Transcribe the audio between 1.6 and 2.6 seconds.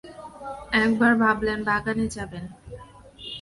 বাগানে যাবেন।